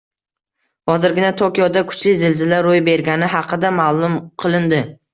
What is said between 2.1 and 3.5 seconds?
zilzila ro‘y bergani